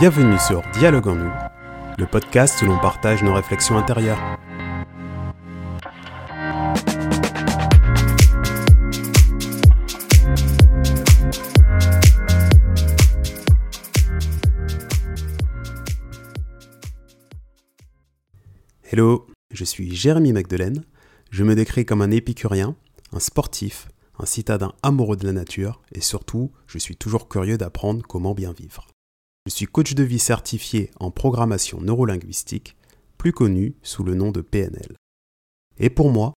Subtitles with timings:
[0.00, 1.30] Bienvenue sur Dialogue en nous,
[1.98, 4.18] le podcast où l'on partage nos réflexions intérieures.
[18.90, 20.86] Hello, je suis Jérémy Magdelaine.
[21.30, 22.74] Je me décris comme un épicurien,
[23.12, 28.02] un sportif, un citadin amoureux de la nature et surtout, je suis toujours curieux d'apprendre
[28.08, 28.86] comment bien vivre.
[29.50, 32.76] Je suis coach de vie certifié en programmation neurolinguistique,
[33.18, 34.96] plus connu sous le nom de PNL.
[35.80, 36.34] Et pour moi,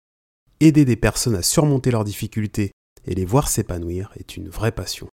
[0.60, 2.72] aider des personnes à surmonter leurs difficultés
[3.06, 5.10] et les voir s'épanouir est une vraie passion.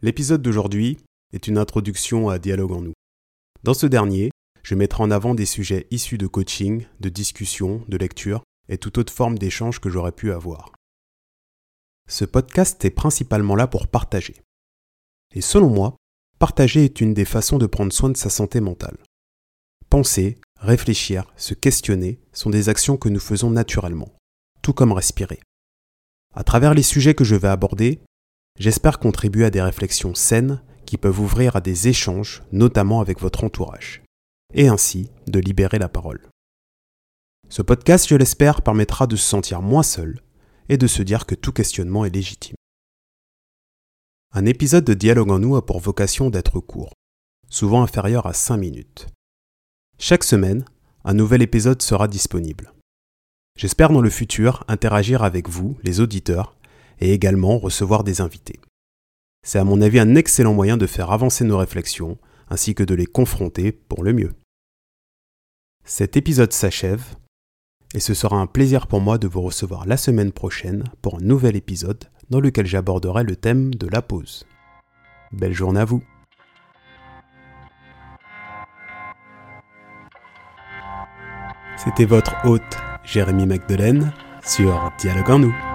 [0.00, 0.96] L'épisode d'aujourd'hui
[1.34, 2.94] est une introduction à Dialogue en nous.
[3.64, 4.30] Dans ce dernier,
[4.62, 8.96] je mettrai en avant des sujets issus de coaching, de discussion, de lecture et toute
[8.96, 10.72] autre forme d'échange que j'aurais pu avoir.
[12.08, 14.40] Ce podcast est principalement là pour partager.
[15.34, 15.96] Et selon moi,
[16.42, 18.98] partager est une des façons de prendre soin de sa santé mentale.
[19.88, 24.12] Penser, réfléchir, se questionner sont des actions que nous faisons naturellement,
[24.60, 25.38] tout comme respirer.
[26.34, 28.00] À travers les sujets que je vais aborder,
[28.58, 33.44] j'espère contribuer à des réflexions saines qui peuvent ouvrir à des échanges, notamment avec votre
[33.44, 34.02] entourage,
[34.52, 36.28] et ainsi de libérer la parole.
[37.50, 40.18] Ce podcast, je l'espère, permettra de se sentir moins seul
[40.68, 42.56] et de se dire que tout questionnement est légitime.
[44.34, 46.94] Un épisode de Dialogue en nous a pour vocation d'être court,
[47.50, 49.08] souvent inférieur à 5 minutes.
[49.98, 50.64] Chaque semaine,
[51.04, 52.72] un nouvel épisode sera disponible.
[53.58, 56.56] J'espère dans le futur interagir avec vous, les auditeurs,
[56.98, 58.58] et également recevoir des invités.
[59.46, 62.16] C'est à mon avis un excellent moyen de faire avancer nos réflexions,
[62.48, 64.32] ainsi que de les confronter pour le mieux.
[65.84, 67.16] Cet épisode s'achève,
[67.92, 71.22] et ce sera un plaisir pour moi de vous recevoir la semaine prochaine pour un
[71.22, 74.46] nouvel épisode dans lequel j'aborderai le thème de la pause.
[75.32, 76.02] Belle journée à vous
[81.76, 84.12] C'était votre hôte Jérémy Magdelaine
[84.44, 85.71] sur Dialogue en nous.